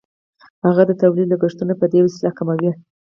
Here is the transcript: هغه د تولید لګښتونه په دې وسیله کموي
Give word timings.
هغه 0.65 0.83
د 0.89 0.91
تولید 1.01 1.27
لګښتونه 1.29 1.73
په 1.77 1.85
دې 1.91 1.99
وسیله 2.05 2.31
کموي 2.37 2.71